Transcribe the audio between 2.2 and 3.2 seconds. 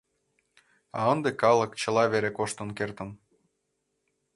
коштын кертын.